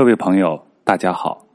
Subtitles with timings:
[0.00, 1.46] 各位朋友，大家好，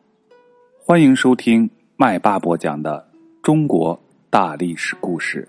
[0.78, 3.04] 欢迎收听麦霸播讲的
[3.42, 5.48] 中国大历史故事。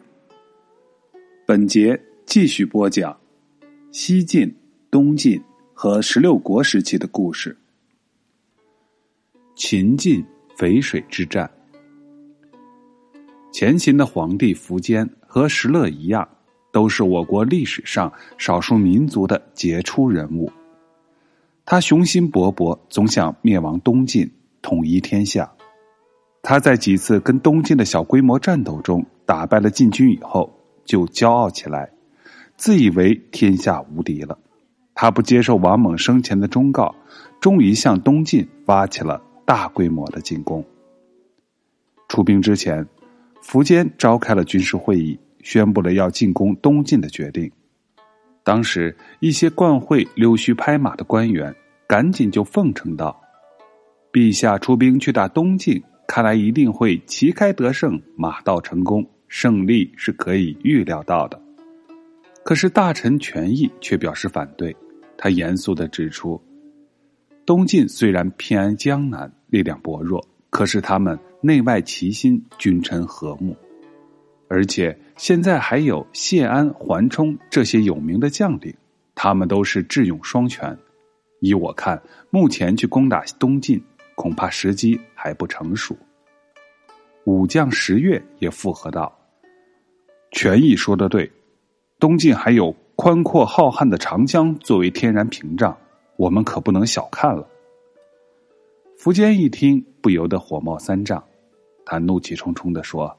[1.45, 3.15] 本节继续播讲
[3.93, 4.51] 西晋、
[4.91, 5.39] 东晋
[5.75, 7.55] 和十六国时期的故事。
[9.55, 10.25] 秦晋
[10.57, 11.51] 淝水之战，
[13.53, 16.27] 前秦的皇帝苻坚和石勒一样，
[16.73, 20.51] 都是我国历史上少数民族的杰出人物。
[21.69, 24.31] 他雄心勃勃，总想灭亡东晋，
[24.63, 25.53] 统一天下。
[26.41, 30.49] 他在几次跟东晋的小规模战斗中打败了晋军以后，
[30.85, 31.91] 就骄傲起来，
[32.57, 34.39] 自以为天下无敌了。
[34.95, 36.95] 他不接受王猛生前的忠告，
[37.41, 40.65] 终于向东晋发起了大规模的进攻。
[42.07, 42.87] 出兵之前，
[43.43, 47.51] 苻坚召开了军事会议，宣布了要进攻东晋的决定。
[48.45, 51.53] 当时，一些惯会溜须拍马的官员，
[51.87, 53.21] 赶紧就奉承道
[54.13, 61.41] ：“陛下出兵去打东晋，看来一定会旗开得胜，马到成功，胜利是可以预料到的。”
[62.45, 64.75] 可是大臣权益却表示反对，
[65.17, 66.41] 他严肃的指出
[67.47, 73.57] ：“东晋虽然偏安江南，力量薄弱，可是他们内外齐心，君臣和睦。”
[74.49, 78.73] 而且现在还有谢安、桓冲这些有名的将领，
[79.15, 80.77] 他们都是智勇双全。
[81.41, 83.83] 依我看，目前去攻打东晋，
[84.15, 85.97] 恐怕时机还不成熟。
[87.25, 89.13] 武将石越也附和道
[90.33, 91.31] ：“权益说的对，
[91.99, 95.77] 东晋还有宽阔浩瀚的长江作为天然屏障，
[96.17, 97.47] 我们可不能小看了。”
[98.99, 101.23] 苻坚一听，不由得火冒三丈，
[101.85, 103.17] 他怒气冲冲的说。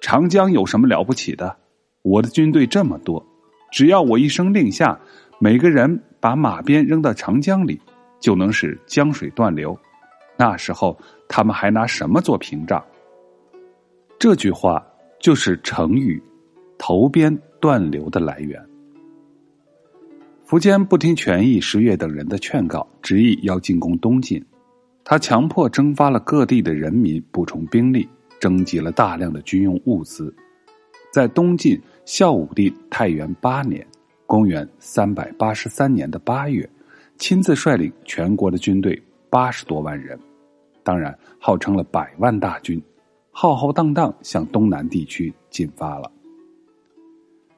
[0.00, 1.56] 长江有什么了不起的？
[2.02, 3.24] 我的军队这么多，
[3.70, 5.00] 只要我一声令下，
[5.42, 7.80] 每个人把马鞭扔到长江里，
[8.20, 9.76] 就能使江水断流。
[10.38, 10.96] 那时候
[11.28, 12.80] 他们还拿什么做屏障？
[14.20, 14.80] 这句话
[15.18, 16.22] 就是成语
[16.78, 18.64] “投鞭断流”的来源。
[20.46, 24.40] 苻坚不听权益、石越等人的劝告，执意要进攻东晋。
[25.02, 28.08] 他强迫征发了各地的人民补充兵力。
[28.38, 30.32] 征集了大量的军用物资，
[31.12, 33.84] 在东晋孝武帝太元八年
[34.32, 36.66] （公元三百八十三年的八月），
[37.20, 38.98] 亲自率领全国的军队
[39.28, 40.18] 八十多万人，
[40.82, 42.82] 当然号称了百万大军，
[43.30, 46.10] 浩浩荡荡向东南地区进发了。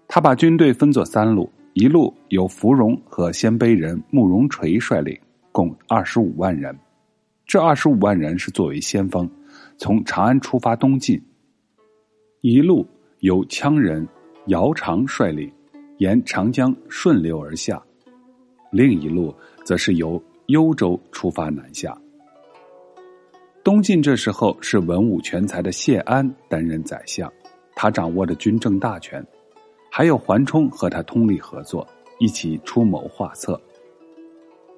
[0.09, 5.17] 他把军队分作三路，一路由芙蓉和鲜卑人慕容垂率领，
[5.53, 6.77] 共二十五万人，
[7.47, 9.31] 这二十五万人是作为先锋。
[9.79, 11.23] 从长安出发东进，
[12.41, 12.85] 一路
[13.21, 14.05] 由羌人
[14.49, 15.49] 姚长率领，
[15.99, 17.77] 沿长江顺流而下；
[18.71, 19.34] 另一路
[19.65, 21.97] 则是由幽州出发南下。
[23.62, 27.32] 东晋这时候是文武全才的谢安担任宰相，
[27.75, 29.25] 他掌握着军政大权，
[29.91, 31.87] 还有桓冲和他通力合作，
[32.19, 33.61] 一起出谋划策。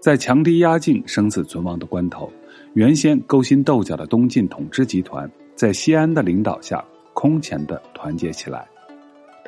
[0.00, 2.30] 在强敌压境、生死存亡的关头。
[2.74, 6.84] 原先勾心斗角的东晋统治集团，在西安的领导下
[7.14, 8.68] 空前的团结起来。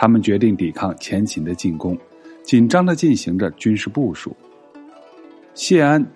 [0.01, 1.99] 他们决定抵抗前秦的进攻，
[2.45, 4.35] 紧张的进行着军事部署。
[5.55, 6.07] 谢安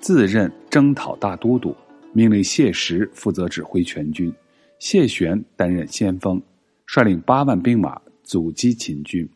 [0.00, 1.72] 自任征讨大都督，
[2.12, 4.34] 命令谢石负责指挥全军，
[4.80, 6.42] 谢玄担任先锋，
[6.86, 9.28] 率领八万兵马阻击秦军，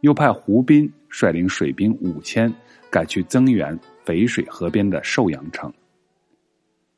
[0.00, 2.52] 又派胡斌率领水兵五千
[2.90, 5.72] 赶去增援淝水河边的寿阳城。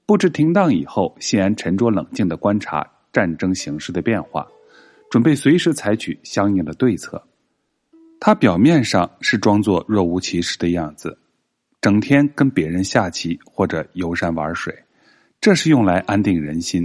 [0.07, 4.49] 布置停当以后，谢安沉着冷静的观察战争形势的变化，
[5.15, 7.25] 准备随时采取相应的对策。
[8.19, 11.17] 他表面上是装作若无其事的样子，
[11.81, 14.77] 整天跟别人下棋或者游山玩水，
[15.41, 16.85] 这是用来安定人心；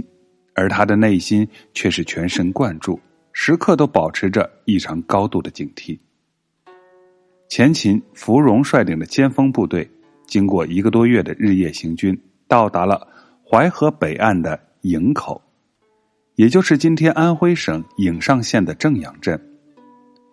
[0.54, 3.00] 而他的内心却是全神贯注，
[3.32, 5.98] 时刻都保持着异常高度的警惕。
[7.48, 9.90] 前秦芙蓉率领的先锋部队，
[10.28, 12.16] 经过一个多月的日夜行军。
[12.46, 13.08] 到达了
[13.44, 15.42] 淮河北岸的营口，
[16.34, 19.40] 也就是今天安徽省颍上县的正阳镇。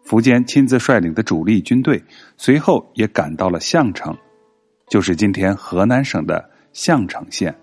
[0.06, 2.02] 苻坚亲自率领的主力军队
[2.38, 4.16] 随后也赶到了项城，
[4.90, 7.54] 就是今天河南省的项城县。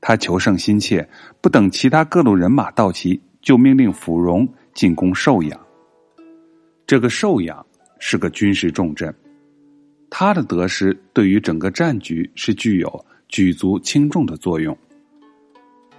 [0.00, 1.08] 他求胜心切，
[1.40, 5.60] 不等其他各路人马到齐，就命令芙蓉进攻寿阳。
[6.86, 7.64] 这个寿阳
[7.98, 9.14] 是个军事重镇，
[10.10, 13.04] 他的得失对于整个战局是具有。
[13.28, 14.78] 举足轻重的作用。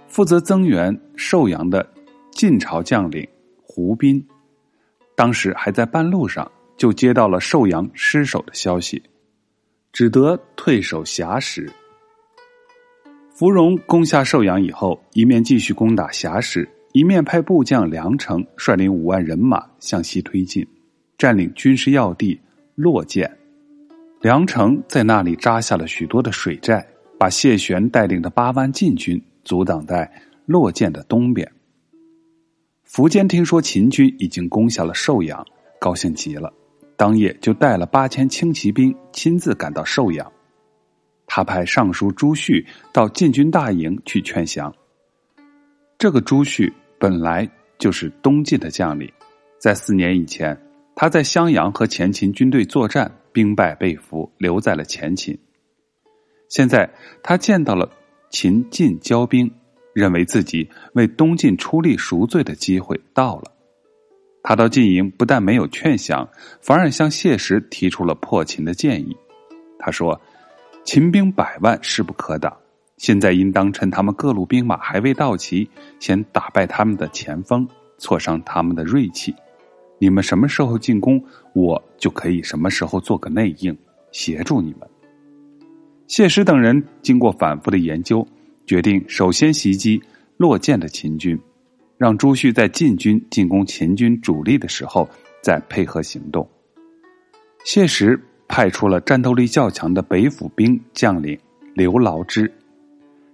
[0.08, 1.88] 负责增援寿阳的
[2.32, 3.26] 晋朝将领
[3.62, 4.26] 胡斌，
[5.14, 9.00] 当时还在半路上，就接到了寿阳失守的消息。
[9.92, 11.70] 只得退守峡石。
[13.32, 20.66] 芙蓉攻下寿阳以后，一面继续攻打峡石，一面派部将梁成率领五万人马向西推进，
[21.16, 22.38] 占领军事要地
[22.74, 23.28] 洛涧。
[24.20, 26.86] 梁成在那里扎下了许多的水寨，
[27.18, 30.12] 把谢玄带领的八万禁军阻挡在
[30.44, 31.50] 洛涧的东边。
[32.86, 35.46] 苻坚听说秦军已经攻下了寿阳，
[35.80, 36.52] 高兴极了，
[36.98, 40.30] 当夜就带了八千轻骑兵亲自赶到寿阳。
[41.26, 44.74] 他派尚书朱旭到禁军大营去劝降。
[45.96, 47.48] 这个朱旭本来
[47.78, 49.10] 就是东晋的将领，
[49.58, 50.60] 在四年以前，
[50.94, 53.10] 他在襄阳和前秦军队作战。
[53.30, 55.38] 兵败被俘，留在了前秦。
[56.48, 56.90] 现在
[57.22, 57.88] 他见到了
[58.30, 59.50] 秦晋交兵，
[59.94, 63.52] 认为自己为东晋出力赎罪的机会到了。
[64.42, 66.28] 他到晋营，不但没有劝降，
[66.60, 69.16] 反而向谢石提出了破秦的建议。
[69.78, 70.20] 他说
[70.84, 72.56] ：“秦兵百万，势不可挡。
[72.96, 75.68] 现在应当趁他们各路兵马还未到齐，
[76.00, 79.34] 先打败他们的前锋，挫伤他们的锐气。”
[80.00, 81.20] 你们什么时候进攻，
[81.54, 83.76] 我就可以什么时候做个内应，
[84.12, 84.88] 协助你们。
[86.08, 88.26] 谢石等人经过反复的研究，
[88.66, 90.02] 决定首先袭击
[90.38, 91.38] 落涧的秦军，
[91.98, 95.06] 让朱旭在晋军进攻秦军主力的时候
[95.42, 96.48] 再配合行动。
[97.62, 98.18] 谢石
[98.48, 101.38] 派出了战斗力较强的北府兵将领
[101.74, 102.50] 刘牢之，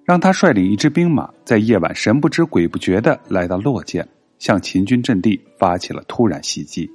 [0.04, 4.06] 让他率领一支兵马，在夜晚神不知鬼不觉的来到洛涧。
[4.40, 6.90] 向秦军阵地发起了突然袭击。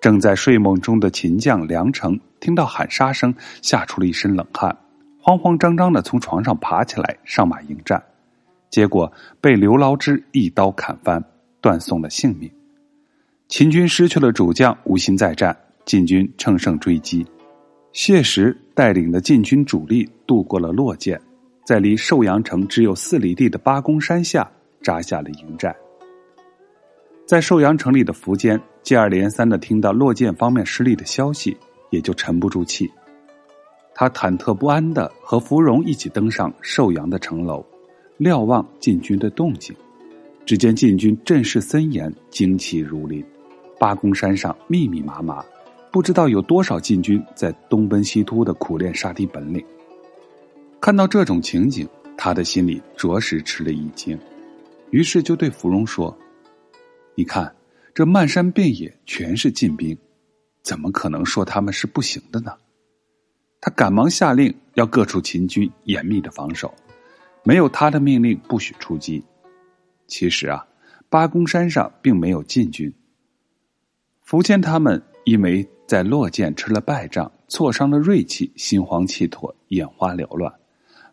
[0.00, 4.76] 正在睡梦中的秦将梁成听到喊杀声，吓出了一身冷汗，
[5.20, 8.02] 慌慌张张的从床上爬起来上马迎战，
[8.70, 11.22] 结果被刘牢之一刀砍翻，
[11.60, 12.50] 断送了性命。
[13.48, 17.26] 秦军失去了主将，无心再战，晋军乘胜追击。
[17.92, 21.18] 谢石带领的晋军主力渡过了洛涧，
[21.64, 24.48] 在离寿阳城只有四里地的八公山下
[24.80, 25.74] 扎下了营寨。
[27.26, 31.54] 在寿阳城里的苻坚 接二连三的听到洛涧方面失利的消息，
[31.90, 32.90] 也就沉不住气。
[33.94, 37.62] 他忐忑不安的和芙蓉一起登上寿阳的城楼，
[38.16, 39.76] 瞭望晋军的动静。
[40.46, 43.22] 只见晋军阵势森严，旌旗如林，
[43.78, 45.44] 八公山上密密麻麻，
[45.92, 49.62] 不知道有多少晋军在东奔西突的苦练杀敌本领。
[50.80, 51.86] 看到这种情景，
[52.16, 54.18] 他的心里着实吃了一惊，
[54.88, 56.16] 于是就对芙蓉说。
[57.14, 57.54] 你看，
[57.94, 59.96] 这漫山遍野全是晋兵，
[60.62, 62.52] 怎么可能说他们是不行的呢？
[63.60, 66.72] 他赶忙下令，要各处秦军严密的防守，
[67.42, 69.24] 没有他的命令不许出击。
[70.06, 70.64] 其实啊，
[71.08, 72.92] 八公山上并没有晋军。
[74.24, 80.54] 苻坚他们因为在洛涧吃了败仗，挫伤了锐气，心慌气妥，眼花缭乱，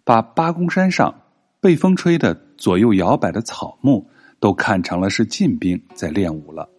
[0.04, 1.24] 把八公山上
[1.60, 4.08] 被风吹的左右摇摆的草木。
[4.46, 6.70] 都看成了是晋兵在练武了，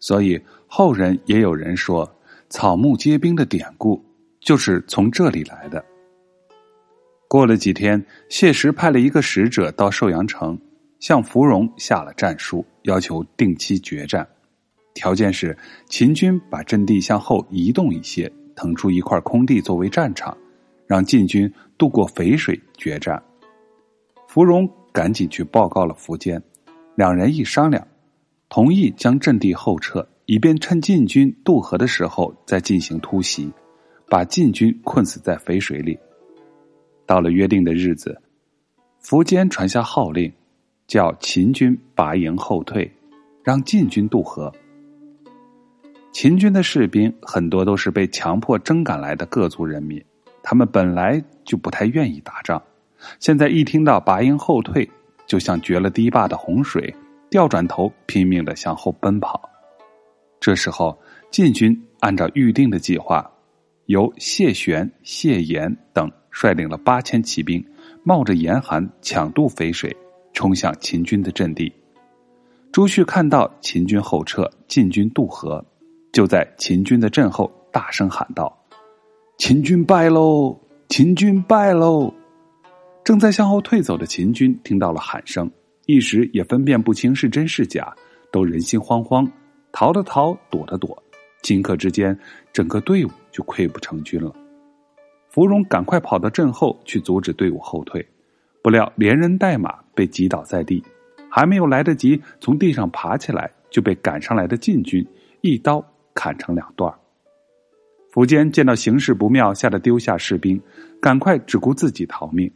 [0.00, 0.36] 所以
[0.66, 2.12] 后人也有人说
[2.50, 4.04] “草木皆兵”的典故
[4.40, 5.84] 就是从这里来的。
[7.28, 10.58] 过了几天，谢石派了一个使者到寿阳城，
[10.98, 14.26] 向芙蓉下了战书，要求定期决战，
[14.92, 15.56] 条件是
[15.88, 20.36] 秦军把阵地向后移动一些，腾出一块空地作为战场，
[20.88, 21.48] 让晋军
[21.78, 23.22] 渡过淝水决战。
[24.26, 24.68] 芙蓉。
[24.96, 26.42] 赶紧去报告了苻坚，
[26.96, 27.86] 两人一商量，
[28.48, 33.52] 同意将阵地后撤，以便趁晋军渡河的时候再进行突袭，
[34.08, 35.98] 把晋军困死在淝水里。
[37.04, 38.18] 到了约定的日子，
[39.02, 40.32] 苻坚传下号令，
[40.86, 42.90] 叫秦军拔营后退，
[43.44, 44.50] 让晋军渡河。
[46.12, 50.02] 秦军的士兵很多都是被强迫征赶来的各族人民，
[50.42, 52.62] 他们本来就不太愿意打仗。
[53.20, 54.90] 现在一听到拔营后退，
[55.26, 56.94] 就像决了堤坝的洪水，
[57.30, 59.40] 调转头拼命的向后奔跑。
[60.40, 60.96] 这时候，
[61.30, 63.28] 晋军按照预定的计划，
[63.86, 67.64] 由谢玄、谢岩等率领了八千骑兵，
[68.02, 69.94] 冒着严寒抢渡淝水，
[70.32, 71.72] 冲向秦军的阵地。
[72.70, 75.64] 朱旭看到秦军后撤，晋军渡河，
[76.12, 78.54] 就在秦军的阵后大声喊道
[79.38, 80.60] ：“秦军败喽！
[80.88, 82.12] 秦军败喽！”
[83.06, 85.48] 正在向后退走的秦军听到了喊声，
[85.86, 87.94] 一时也分辨不清是真是假，
[88.32, 89.30] 都人心惶惶，
[89.70, 91.00] 逃的逃，躲的躲，
[91.40, 92.18] 顷刻之间，
[92.52, 94.34] 整个队伍就溃不成军了。
[95.28, 98.04] 芙蓉赶快跑到阵后去阻止队伍后退，
[98.60, 100.82] 不料连人带马被击倒在地，
[101.30, 105.06] 还没有来得及从地上爬起来，就被赶上来的晋军
[105.42, 105.80] 一刀
[106.12, 106.92] 砍成两段。
[108.12, 110.60] 苻坚见到形势不妙，吓得丢下士兵，
[111.00, 112.50] 赶快只顾自己逃命。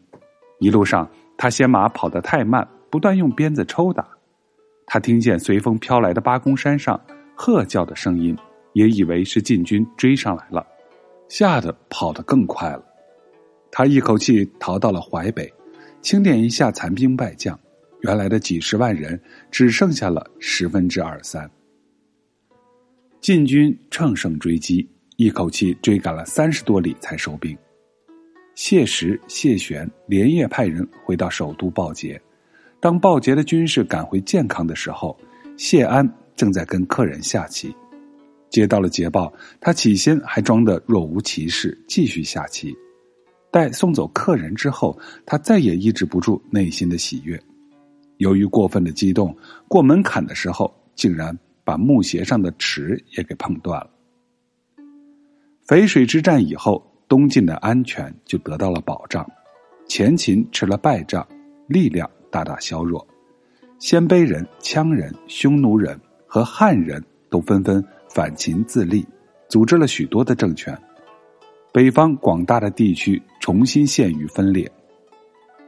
[0.61, 4.07] 一路上，他嫌马跑得太慢，不断用鞭子抽打。
[4.87, 7.01] 他听见随风飘来的八公山上
[7.35, 8.37] 喝叫的声音，
[8.75, 10.67] 也以为是晋军追上来了，
[11.29, 12.85] 吓得跑得更快了。
[13.73, 15.53] 他一口气逃到了淮北，
[16.03, 17.59] 清点一下残兵败将，
[18.03, 21.51] 原来的几十万人只剩下了十分之二三。
[23.21, 24.89] 晋军乘胜追击。
[25.17, 27.55] 一口气追赶了三十多里才收兵，
[28.55, 32.21] 谢石、谢玄连夜派人回到首都报捷。
[32.79, 35.17] 当报捷的军士赶回健康的时候，
[35.57, 37.75] 谢安正在跟客人下棋。
[38.49, 42.75] 接到了捷报，他起先还装得若无其事，继续下棋。
[43.51, 47.41] 待送走客人之后，他再也抑制不住内心的喜悦。
[48.19, 49.37] 由于过分的激动，
[49.69, 53.91] 过门槛的时候，竟然把木鞋上的齿也给碰断了。
[55.67, 59.29] 淝水之战以后，东晋的安全就得到了保障。
[59.89, 61.27] 前秦吃了败仗，
[61.67, 63.05] 力量大大削弱。
[63.81, 69.05] 鲜卑人、羌人、匈奴人和汉人都纷纷反秦自立，
[69.49, 70.79] 组织了许多的政权。
[71.73, 74.71] 北方广大的地区重新陷于分裂。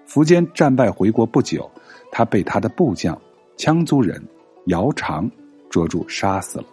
[0.06, 1.68] 苻坚战败回国不久，
[2.12, 3.20] 他被他的部将
[3.56, 4.22] 羌族人
[4.66, 5.28] 姚苌
[5.68, 6.64] 捉住杀死了。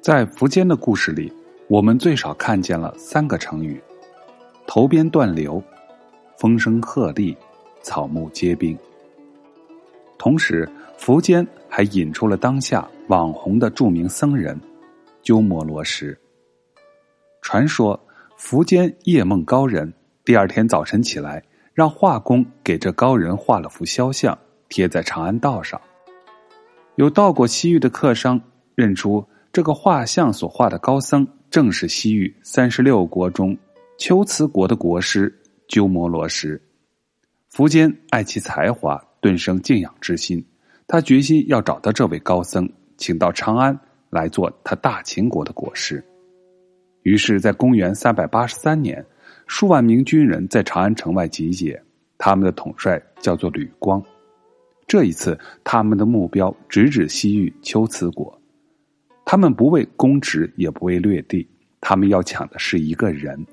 [0.00, 1.30] 在苻坚的故事里。
[1.70, 3.80] 我们最少看见了三个成语：
[4.66, 5.62] 头边断流、
[6.36, 7.36] 风声鹤唳、
[7.80, 8.76] 草木皆兵。
[10.18, 14.60] 同时，苻坚还引出了当下网红的著名僧人
[15.22, 16.12] 鸠摩罗什。
[17.40, 17.98] 传说
[18.36, 21.40] 苻坚夜梦高人，第二天早晨起来，
[21.72, 24.36] 让画工给这高人画了幅肖像，
[24.68, 25.80] 贴在长安道上。
[26.96, 28.40] 有到过西域的客商
[28.74, 31.24] 认出这个画像所画的高僧。
[31.50, 33.56] 正是西域三十六国中
[33.98, 36.60] 龟兹国的国师鸠摩罗什。
[37.52, 40.44] 苻坚爱其才华，顿生敬仰之心。
[40.86, 43.76] 他决心要找到这位高僧，请到长安
[44.10, 46.04] 来做他大秦国的国师。
[47.02, 49.04] 于是，在公元三百八十三年，
[49.48, 51.82] 数万名军人在长安城外集结，
[52.16, 54.00] 他们的统帅叫做吕光。
[54.86, 58.39] 这一次，他们的目标直指西域龟兹国。
[59.30, 61.48] 他们不为公职，也不为掠地，
[61.80, 63.46] 他们要抢的是一个人，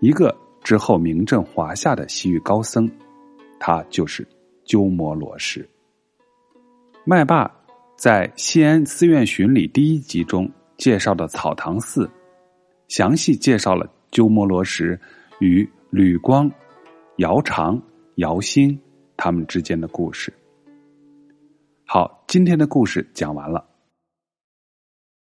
[0.00, 2.90] 一个之后名震华夏的西域高僧，
[3.60, 4.26] 他就是
[4.64, 5.62] 鸠摩罗什。
[7.04, 7.54] 麦霸
[7.94, 12.08] 在《西安寺院巡礼》第一集中介绍的草堂寺，
[12.88, 14.98] 详细介绍了鸠摩罗什
[15.40, 16.50] 与吕光、
[17.16, 17.78] 姚长、
[18.14, 18.80] 姚兴
[19.14, 20.32] 他们之间的故事。
[21.84, 23.67] 好，今天的故事讲完了。